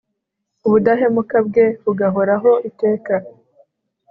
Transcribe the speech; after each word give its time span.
ubudahemuka 0.65 1.37
bwe 1.47 1.65
bugahoraho 1.83 2.51
iteka 2.69 3.13